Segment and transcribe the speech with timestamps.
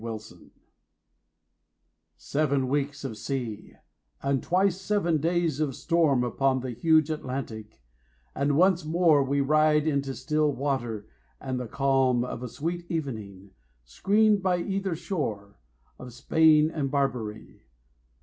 [0.01, 0.49] GIBRALTAR
[2.17, 3.75] Seven weeks of sea,
[4.23, 7.79] and twice seven days of storm Upon the huge Atlantic,
[8.33, 11.07] and once more We ride into still water
[11.39, 13.51] and the calm Of a sweet evening,
[13.83, 15.59] screened by either shore
[15.99, 17.67] Of Spain and Barbary.